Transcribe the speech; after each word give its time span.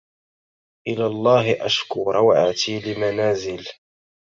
إلى 0.87 1.05
الله 1.05 1.65
أشكو 1.65 2.11
روعتي 2.11 2.79
لمنازل 2.79 3.67